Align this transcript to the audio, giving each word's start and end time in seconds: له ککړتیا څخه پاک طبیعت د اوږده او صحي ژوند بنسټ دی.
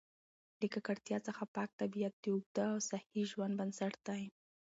له 0.59 0.65
ککړتیا 0.73 1.17
څخه 1.27 1.43
پاک 1.55 1.69
طبیعت 1.81 2.13
د 2.19 2.25
اوږده 2.33 2.65
او 2.73 2.79
صحي 2.89 3.21
ژوند 3.31 3.53
بنسټ 3.59 3.93
دی. 4.07 4.23